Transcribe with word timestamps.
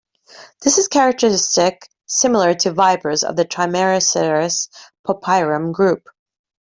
This 0.63 0.79
is 0.79 0.87
a 0.87 0.89
characteristic 0.89 1.87
similar 2.07 2.55
to 2.55 2.71
vipers 2.73 3.23
of 3.23 3.35
the 3.35 3.45
"Trimeresurus 3.45 4.67
popeiorum" 5.05 5.73
group. 5.73 6.07